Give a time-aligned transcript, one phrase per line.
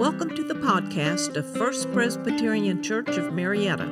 [0.00, 3.84] Welcome to the podcast of First Presbyterian Church of Marietta,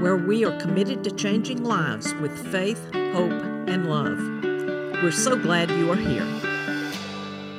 [0.00, 4.18] where we are committed to changing lives with faith, hope, and love.
[5.00, 6.26] We're so glad you are here.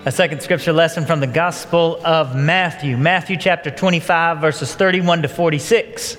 [0.05, 5.29] A second scripture lesson from the Gospel of Matthew, Matthew chapter 25, verses 31 to
[5.29, 6.17] 46.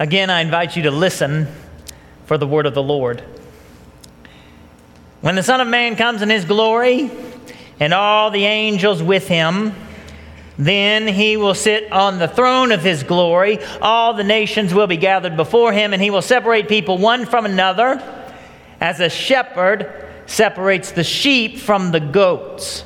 [0.00, 1.46] Again, I invite you to listen
[2.26, 3.20] for the word of the Lord.
[5.20, 7.08] When the Son of Man comes in his glory,
[7.78, 9.76] and all the angels with him,
[10.58, 13.58] then he will sit on the throne of his glory.
[13.80, 17.46] All the nations will be gathered before him, and he will separate people one from
[17.46, 18.02] another,
[18.80, 22.84] as a shepherd separates the sheep from the goats.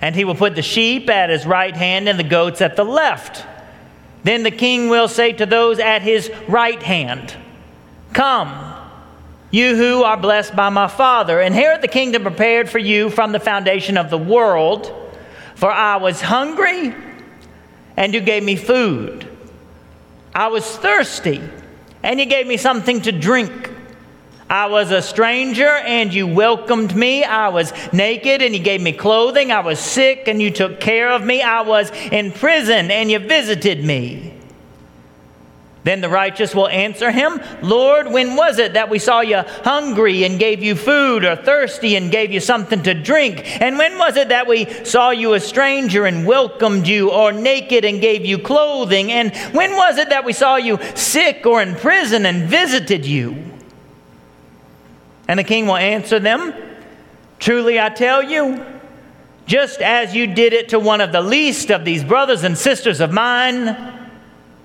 [0.00, 2.84] And he will put the sheep at his right hand and the goats at the
[2.84, 3.46] left.
[4.22, 7.34] Then the king will say to those at his right hand,
[8.12, 8.74] Come,
[9.50, 13.40] you who are blessed by my Father, inherit the kingdom prepared for you from the
[13.40, 15.03] foundation of the world.
[15.54, 16.94] For I was hungry,
[17.96, 19.28] and you gave me food.
[20.34, 21.40] I was thirsty,
[22.02, 23.70] and you gave me something to drink.
[24.50, 27.24] I was a stranger, and you welcomed me.
[27.24, 29.52] I was naked, and you gave me clothing.
[29.52, 31.40] I was sick, and you took care of me.
[31.40, 34.33] I was in prison, and you visited me.
[35.84, 40.24] Then the righteous will answer him, Lord, when was it that we saw you hungry
[40.24, 43.42] and gave you food, or thirsty and gave you something to drink?
[43.60, 47.84] And when was it that we saw you a stranger and welcomed you, or naked
[47.84, 49.12] and gave you clothing?
[49.12, 53.44] And when was it that we saw you sick or in prison and visited you?
[55.28, 56.54] And the king will answer them,
[57.38, 58.64] Truly I tell you,
[59.44, 63.00] just as you did it to one of the least of these brothers and sisters
[63.00, 63.93] of mine,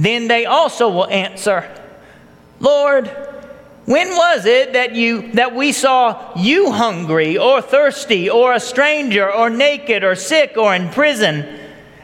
[0.00, 1.70] Then they also will answer,
[2.58, 3.06] Lord,
[3.84, 9.30] when was it that you that we saw you hungry or thirsty or a stranger
[9.30, 11.44] or naked or sick or in prison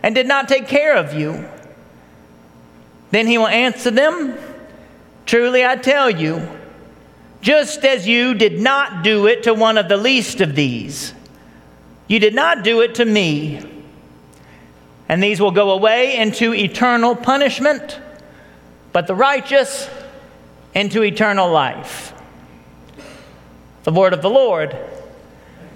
[0.02, 1.48] and did not take care of you?
[3.12, 4.36] Then he will answer them,
[5.24, 6.46] Truly I tell you,
[7.40, 11.14] just as you did not do it to one of the least of these,
[12.08, 13.75] you did not do it to me
[15.08, 18.00] and these will go away into eternal punishment,
[18.92, 19.88] but the righteous
[20.74, 22.12] into eternal life.
[23.84, 24.76] The word of the Lord.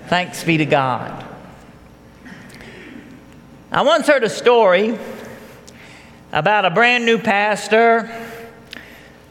[0.09, 1.25] Thanks be to God.
[3.71, 4.99] I once heard a story
[6.33, 8.11] about a brand new pastor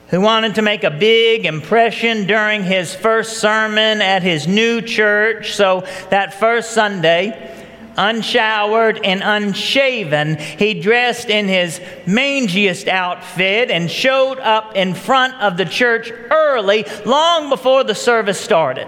[0.07, 5.53] who wanted to make a big impression during his first sermon at his new church.
[5.53, 7.58] So that first Sunday,
[7.99, 15.57] unshowered and unshaven, he dressed in his mangiest outfit and showed up in front of
[15.57, 18.87] the church early, long before the service started.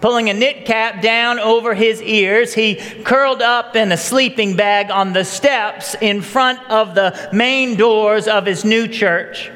[0.00, 4.90] Pulling a knit cap down over his ears, he curled up in a sleeping bag
[4.90, 9.50] on the steps in front of the main doors of his new church.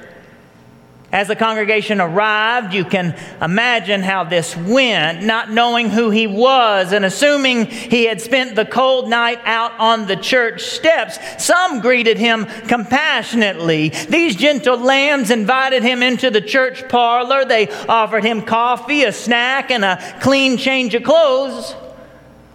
[1.11, 6.93] As the congregation arrived, you can imagine how this went, not knowing who he was
[6.93, 11.19] and assuming he had spent the cold night out on the church steps.
[11.43, 13.89] Some greeted him compassionately.
[13.89, 17.47] These gentle lambs invited him into the church parlor.
[17.47, 21.73] They offered him coffee, a snack, and a clean change of clothes,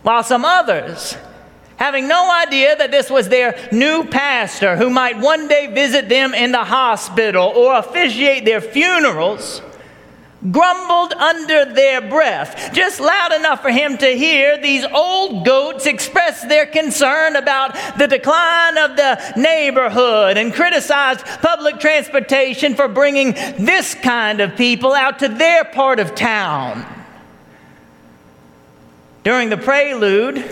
[0.04, 1.18] while some others
[1.78, 6.34] having no idea that this was their new pastor who might one day visit them
[6.34, 9.62] in the hospital or officiate their funerals,
[10.52, 16.44] grumbled under their breath, just loud enough for him to hear these old goats express
[16.44, 23.96] their concern about the decline of the neighborhood and criticized public transportation for bringing this
[23.96, 26.86] kind of people out to their part of town.
[29.24, 30.44] During the prelude,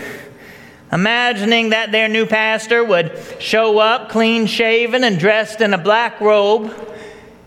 [0.92, 6.20] imagining that their new pastor would show up clean shaven and dressed in a black
[6.20, 6.74] robe.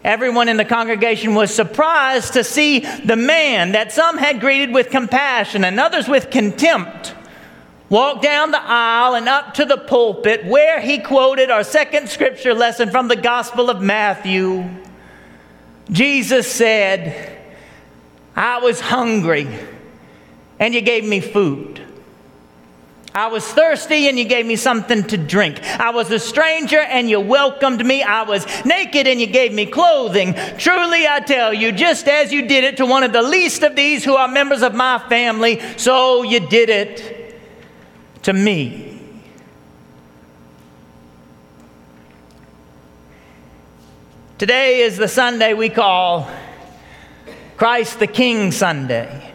[0.02, 4.90] Everyone in the congregation was surprised to see the man that some had greeted with
[4.90, 7.14] compassion and others with contempt
[7.88, 12.54] walk down the aisle and up to the pulpit where he quoted our second scripture
[12.54, 14.68] lesson from the Gospel of Matthew.
[15.90, 17.38] Jesus said,
[18.34, 19.46] I was hungry
[20.58, 21.83] and you gave me food.
[23.14, 25.62] I was thirsty and you gave me something to drink.
[25.78, 28.02] I was a stranger and you welcomed me.
[28.02, 30.34] I was naked and you gave me clothing.
[30.58, 33.76] Truly, I tell you, just as you did it to one of the least of
[33.76, 37.40] these who are members of my family, so you did it
[38.22, 39.00] to me.
[44.38, 46.28] Today is the Sunday we call
[47.56, 49.33] Christ the King Sunday.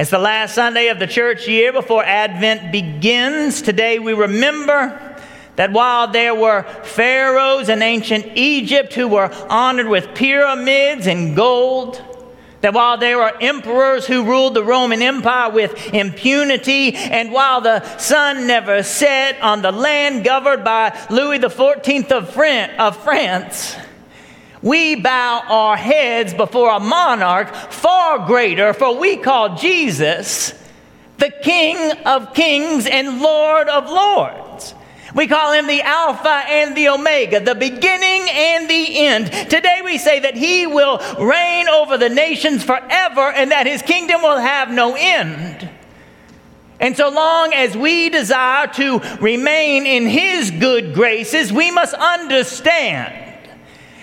[0.00, 3.60] It's the last Sunday of the church year before Advent begins.
[3.60, 4.98] Today we remember
[5.56, 12.02] that while there were pharaohs in ancient Egypt who were honored with pyramids and gold,
[12.62, 17.84] that while there were emperors who ruled the Roman Empire with impunity, and while the
[17.98, 23.76] sun never set on the land governed by Louis XIV of France,
[24.62, 30.52] we bow our heads before a monarch far greater, for we call Jesus
[31.18, 34.74] the King of kings and Lord of lords.
[35.14, 39.26] We call him the Alpha and the Omega, the beginning and the end.
[39.50, 44.22] Today we say that he will reign over the nations forever and that his kingdom
[44.22, 45.68] will have no end.
[46.78, 53.29] And so long as we desire to remain in his good graces, we must understand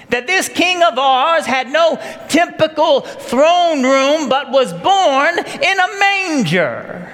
[0.10, 2.00] that this king of ours had no
[2.30, 7.14] typical throne room but was born in a manger.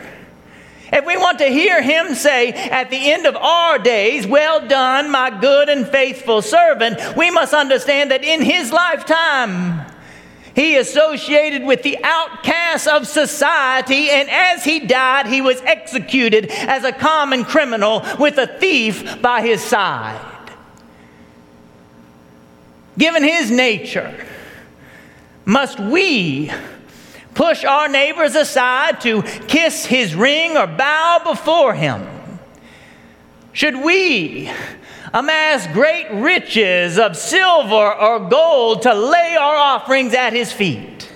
[0.91, 5.09] If we want to hear him say at the end of our days, Well done,
[5.09, 9.91] my good and faithful servant, we must understand that in his lifetime,
[10.55, 16.83] he associated with the outcasts of society, and as he died, he was executed as
[16.83, 20.32] a common criminal with a thief by his side.
[22.97, 24.25] Given his nature,
[25.45, 26.51] must we
[27.33, 32.07] push our neighbors aside to kiss his ring or bow before him?
[33.51, 34.51] Should we
[35.13, 41.09] amass great riches of silver or gold to lay our offerings at his feet?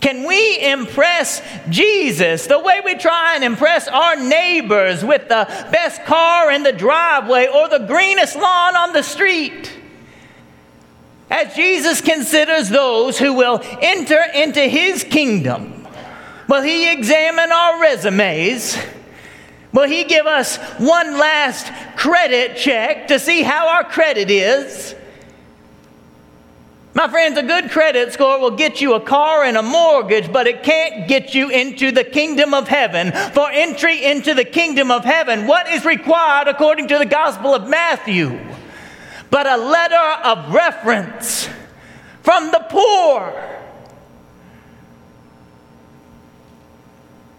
[0.00, 6.04] Can we impress Jesus the way we try and impress our neighbors with the best
[6.04, 9.77] car in the driveway or the greenest lawn on the street?
[11.30, 15.86] As Jesus considers those who will enter into his kingdom,
[16.48, 18.78] will he examine our resumes?
[19.72, 24.94] Will he give us one last credit check to see how our credit is?
[26.94, 30.48] My friends, a good credit score will get you a car and a mortgage, but
[30.48, 33.12] it can't get you into the kingdom of heaven.
[33.12, 37.68] For entry into the kingdom of heaven, what is required according to the Gospel of
[37.68, 38.36] Matthew?
[39.30, 41.48] But a letter of reference
[42.22, 43.32] from the poor.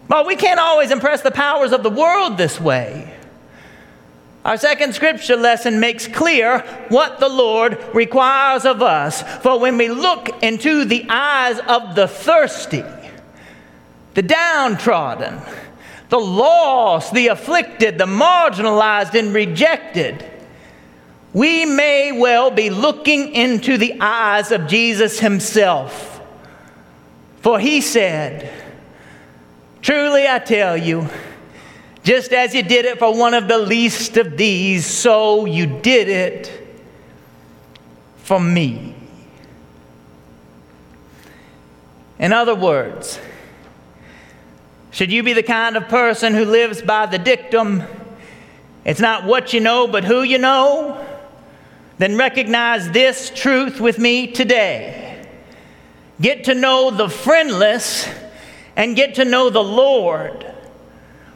[0.08, 3.14] Well, we can't always impress the powers of the world this way.
[4.44, 9.22] Our second scripture lesson makes clear what the Lord requires of us.
[9.42, 12.82] For when we look into the eyes of the thirsty,
[14.14, 15.40] the downtrodden,
[16.08, 20.24] the lost, the afflicted, the marginalized, and rejected,
[21.32, 26.20] we may well be looking into the eyes of Jesus himself.
[27.40, 28.52] For he said,
[29.82, 31.08] Truly I tell you,
[32.02, 36.08] just as you did it for one of the least of these, so you did
[36.08, 36.50] it
[38.18, 38.94] for me.
[42.18, 43.18] In other words,
[44.90, 47.82] should you be the kind of person who lives by the dictum,
[48.84, 50.89] it's not what you know, but who you know?
[52.00, 55.22] Then recognize this truth with me today.
[56.18, 58.08] Get to know the friendless
[58.74, 60.46] and get to know the Lord.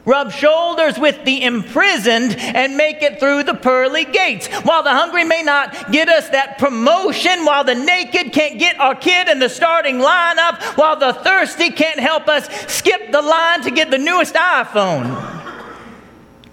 [0.05, 4.47] Rub shoulders with the imprisoned and make it through the pearly gates.
[4.47, 8.95] While the hungry may not get us that promotion, while the naked can't get our
[8.95, 13.71] kid in the starting lineup, while the thirsty can't help us skip the line to
[13.71, 15.34] get the newest iPhone.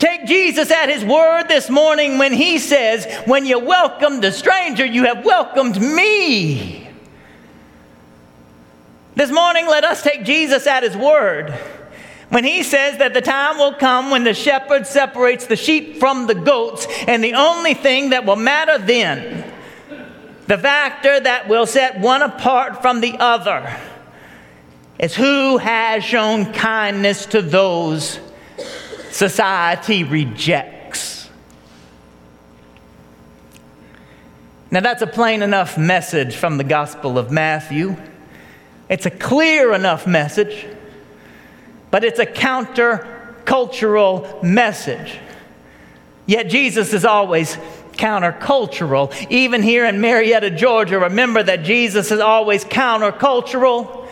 [0.02, 4.84] Take Jesus at his word this morning when he says, When you welcome the stranger,
[4.84, 6.88] you have welcomed me.
[9.14, 11.52] This morning, let us take Jesus at his word
[12.30, 16.26] when he says that the time will come when the shepherd separates the sheep from
[16.26, 19.48] the goats, and the only thing that will matter then,
[20.48, 23.78] the factor that will set one apart from the other,
[24.98, 28.18] is who has shown kindness to those
[29.12, 31.30] society rejects.
[34.70, 37.96] Now, that's a plain enough message from the Gospel of Matthew.
[38.88, 40.66] It's a clear enough message,
[41.90, 45.18] but it's a counter countercultural message.
[46.26, 47.56] Yet Jesus is always
[47.92, 49.14] countercultural.
[49.30, 54.08] Even here in Marietta, Georgia, remember that Jesus is always countercultural.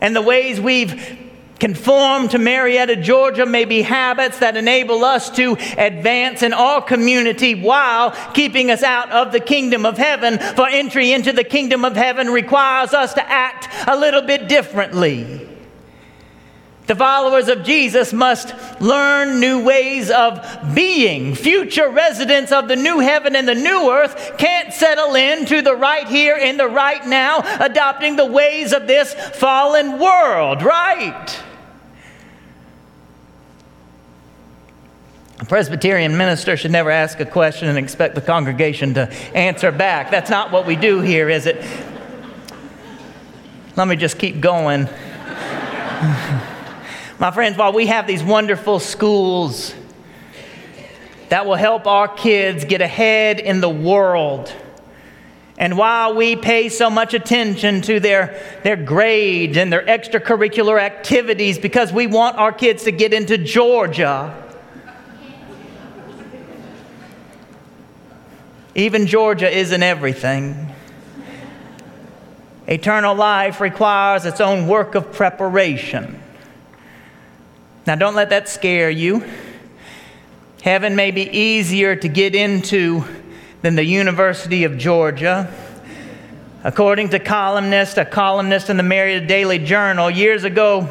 [0.00, 1.21] And the ways we've
[1.62, 7.54] conformed to Marietta, Georgia may be habits that enable us to advance in our community
[7.54, 10.40] while keeping us out of the kingdom of heaven.
[10.56, 15.48] For entry into the kingdom of heaven requires us to act a little bit differently.
[16.88, 21.36] The followers of Jesus must learn new ways of being.
[21.36, 26.08] Future residents of the new heaven and the new earth can't settle into the right
[26.08, 31.38] here and the right now, adopting the ways of this fallen world, right?
[35.52, 40.10] Presbyterian minister should never ask a question and expect the congregation to answer back.
[40.10, 41.62] That's not what we do here, is it?
[43.76, 44.84] Let me just keep going.
[47.18, 49.74] My friends, while we have these wonderful schools
[51.28, 54.50] that will help our kids get ahead in the world,
[55.58, 61.58] and while we pay so much attention to their, their grades and their extracurricular activities
[61.58, 64.41] because we want our kids to get into Georgia,
[68.74, 70.72] even Georgia isn't everything.
[72.66, 76.20] Eternal life requires its own work of preparation.
[77.86, 79.24] Now, don't let that scare you.
[80.62, 83.04] Heaven may be easier to get into
[83.62, 85.52] than the University of Georgia.
[86.64, 90.88] According to columnist, a columnist in the Marietta Daily Journal, years ago,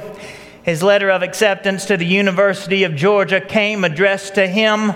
[0.64, 4.94] his letter of acceptance to the University of Georgia came addressed to him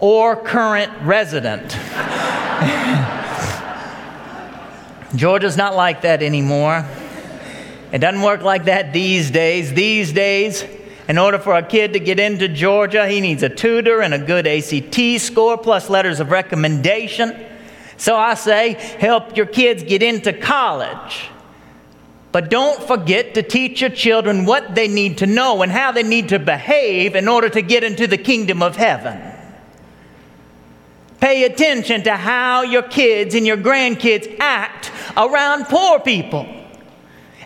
[0.00, 1.76] or current resident.
[5.16, 6.84] Georgia's not like that anymore.
[7.92, 9.72] It doesn't work like that these days.
[9.72, 10.64] These days,
[11.08, 14.18] in order for a kid to get into Georgia, he needs a tutor and a
[14.18, 17.46] good ACT score plus letters of recommendation.
[17.96, 21.30] So I say, help your kids get into college.
[22.32, 26.02] But don't forget to teach your children what they need to know and how they
[26.02, 29.25] need to behave in order to get into the kingdom of heaven.
[31.20, 36.46] Pay attention to how your kids and your grandkids act around poor people.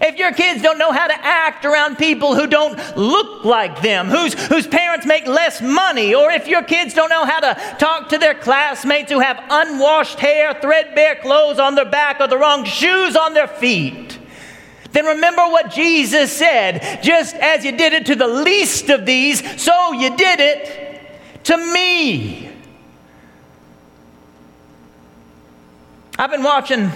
[0.02, 4.08] If your kids don't know how to act around people who don't look like them,
[4.08, 8.08] whose, whose parents make less money, or if your kids don't know how to talk
[8.08, 12.64] to their classmates who have unwashed hair, threadbare clothes on their back, or the wrong
[12.64, 14.18] shoes on their feet,
[14.92, 19.62] then remember what Jesus said just as you did it to the least of these,
[19.62, 22.49] so you did it to me.
[26.20, 26.90] I've been watching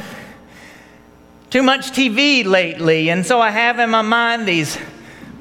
[1.48, 4.76] too much TV lately, and so I have in my mind these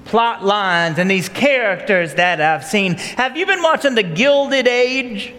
[0.05, 2.93] plot lines and these characters that I've seen.
[2.93, 5.33] Have you been watching The Gilded Age?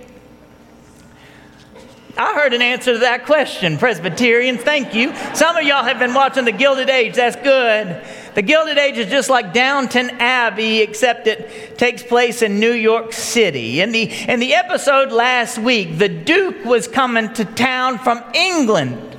[2.16, 4.60] I heard an answer to that question, Presbyterians.
[4.60, 5.12] Thank you.
[5.34, 7.14] Some of y'all have been watching The Gilded Age.
[7.14, 8.04] That's good.
[8.36, 13.12] The Gilded Age is just like Downton Abbey, except it takes place in New York
[13.12, 13.80] City.
[13.80, 19.18] In the, in the episode last week, the Duke was coming to town from England.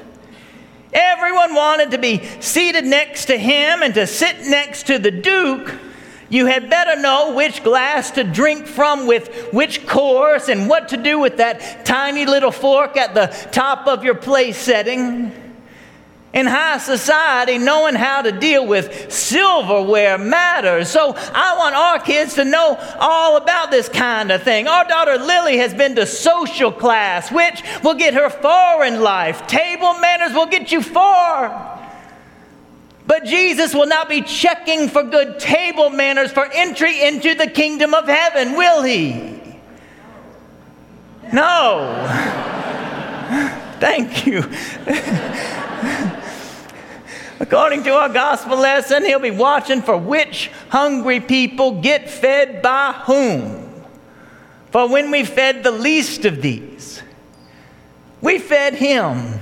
[0.94, 5.74] Everyone wanted to be seated next to him and to sit next to the Duke.
[6.30, 10.98] You had better know which glass to drink from with which course and what to
[10.98, 15.32] do with that tiny little fork at the top of your place setting.
[16.34, 20.90] In high society, knowing how to deal with silverware matters.
[20.90, 24.68] So I want our kids to know all about this kind of thing.
[24.68, 29.48] Our daughter Lily has been to social class, which will get her far in life.
[29.48, 31.85] Table manners will get you far.
[33.18, 37.94] But Jesus will not be checking for good table manners for entry into the kingdom
[37.94, 39.40] of heaven, will he?
[41.32, 42.06] No.
[43.80, 44.40] Thank you.
[47.40, 52.92] According to our gospel lesson, he'll be watching for which hungry people get fed by
[53.06, 53.82] whom.
[54.72, 57.02] For when we fed the least of these,
[58.20, 59.40] we fed him.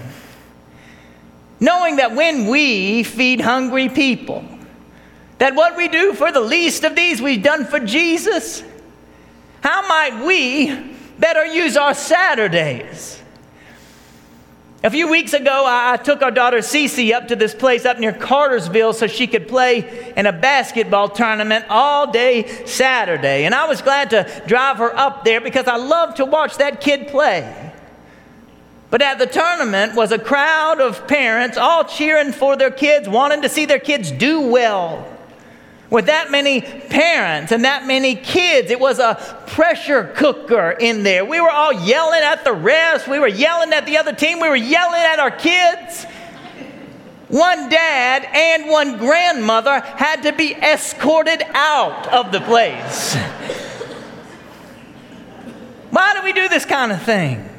[1.63, 4.43] Knowing that when we feed hungry people,
[5.37, 8.61] that what we do for the least of these we've done for Jesus,
[9.61, 13.23] how might we better use our Saturdays?
[14.83, 18.11] A few weeks ago, I took our daughter Cece up to this place up near
[18.11, 23.45] Cartersville so she could play in a basketball tournament all day Saturday.
[23.45, 26.81] And I was glad to drive her up there because I love to watch that
[26.81, 27.72] kid play.
[28.93, 33.41] But at the tournament was a crowd of parents all cheering for their kids, wanting
[33.41, 35.09] to see their kids do well.
[35.89, 38.69] with that many parents and that many kids.
[38.69, 39.15] It was a
[39.47, 41.25] pressure cooker in there.
[41.25, 44.47] We were all yelling at the rest, we were yelling at the other team, we
[44.47, 46.03] were yelling at our kids.
[47.29, 53.15] One dad and one grandmother had to be escorted out of the place.
[55.89, 57.49] Why do we do this kind of thing?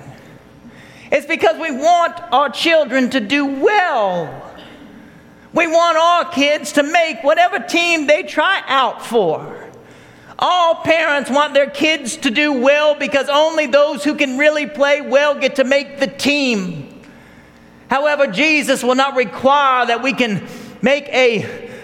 [1.15, 4.53] It's because we want our children to do well.
[5.53, 9.71] We want our kids to make whatever team they try out for.
[10.41, 15.03] All parents want their kids to do well because only those who can really play
[15.03, 17.01] well get to make the team.
[17.89, 20.45] However, Jesus will not require that we can
[20.83, 21.43] make a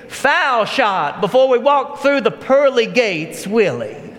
[0.09, 4.10] foul shot before we walk through the pearly gates, will he?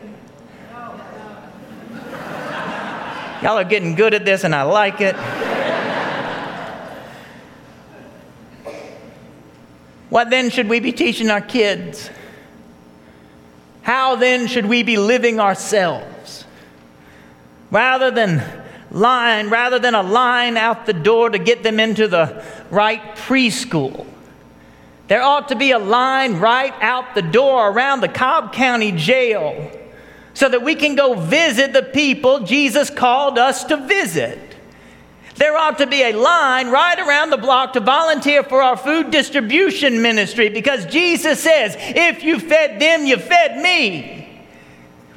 [3.41, 5.15] Y'all are getting good at this, and I like it.
[10.09, 12.11] What then should we be teaching our kids?
[13.81, 16.45] How then should we be living ourselves?
[17.71, 18.43] Rather than
[18.91, 24.05] line, rather than a line out the door to get them into the right preschool,
[25.07, 29.80] there ought to be a line right out the door around the Cobb County Jail
[30.33, 34.39] so that we can go visit the people Jesus called us to visit.
[35.35, 39.11] There ought to be a line right around the block to volunteer for our food
[39.11, 44.21] distribution ministry because Jesus says, if you fed them, you fed me.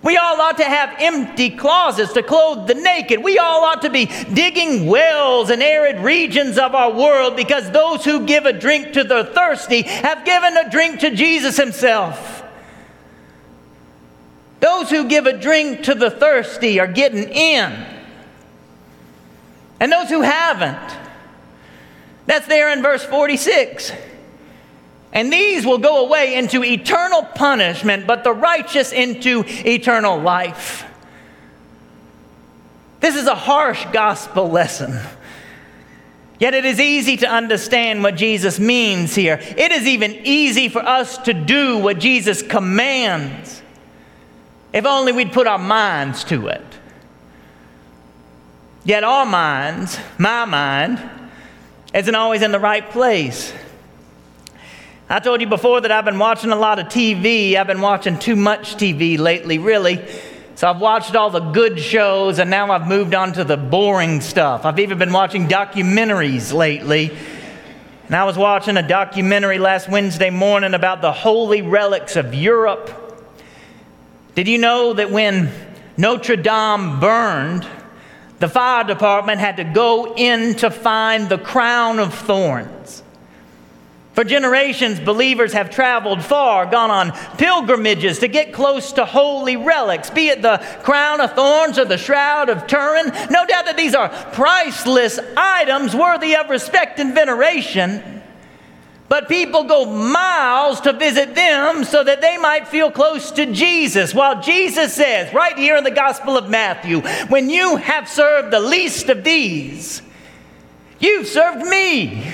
[0.03, 3.25] We all ought to have empty closets to clothe the naked.
[3.25, 4.05] We all ought to be
[4.35, 9.05] digging wells in arid regions of our world because those who give a drink to
[9.05, 12.44] the thirsty have given a drink to Jesus Himself.
[14.61, 17.95] Those who give a drink to the thirsty are getting in
[19.81, 20.99] and those who haven't.
[22.27, 23.93] That's there in verse 46.
[25.13, 30.91] And these will go away into eternal punishment, but the righteous into eternal life.
[33.01, 34.99] This is a harsh gospel lesson.
[36.39, 39.39] Yet it is easy to understand what Jesus means here.
[39.43, 43.61] It is even easy for us to do what Jesus commands
[44.75, 46.65] if only we'd put our minds to it.
[48.85, 51.01] Yet our minds, my mind,
[51.95, 53.55] isn't always in the right place.
[55.09, 57.55] I told you before that I've been watching a lot of TV.
[57.55, 60.05] I've been watching too much TV lately, really.
[60.57, 64.21] So I've watched all the good shows and now I've moved on to the boring
[64.21, 64.65] stuff.
[64.65, 67.17] I've even been watching documentaries lately.
[68.07, 73.04] And I was watching a documentary last Wednesday morning about the holy relics of Europe.
[74.35, 75.51] Did you know that when
[75.97, 77.67] Notre Dame burned,
[78.41, 83.03] the fire department had to go in to find the crown of thorns.
[84.13, 90.11] For generations, believers have traveled far, gone on pilgrimages to get close to holy relics,
[90.11, 93.07] be it the crown of thorns or the shroud of Turin.
[93.31, 98.14] No doubt that these are priceless items worthy of respect and veneration.
[99.09, 104.15] But people go miles to visit them so that they might feel close to Jesus.
[104.15, 108.61] While Jesus says, right here in the Gospel of Matthew, when you have served the
[108.61, 110.01] least of these,
[110.99, 112.27] you've served me.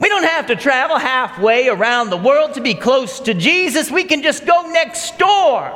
[0.00, 3.90] We don't have to travel halfway around the world to be close to Jesus.
[3.90, 5.72] We can just go next door.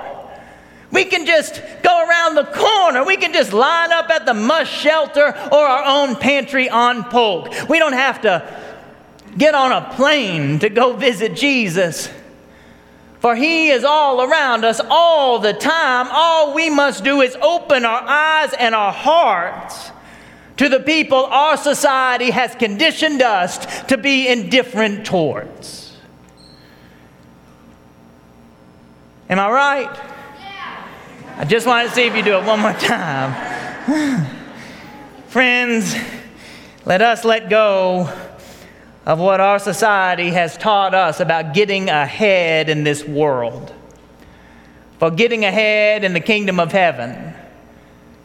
[0.90, 3.04] We can just go around the corner.
[3.04, 7.52] We can just line up at the MUST shelter or our own pantry on Polk.
[7.68, 8.67] We don't have to
[9.36, 12.08] get on a plane to go visit Jesus.
[13.20, 16.06] For he is all around us all the time.
[16.10, 19.90] All we must do is open our eyes and our hearts
[20.56, 25.96] to the people our society has conditioned us to be indifferent towards.
[29.28, 30.00] Am I right?
[31.36, 33.34] I just want to see if you do it one more time.
[35.28, 35.94] Friends,
[36.84, 38.12] let us let go
[39.08, 43.72] of what our society has taught us about getting ahead in this world.
[44.98, 47.32] For getting ahead in the kingdom of heaven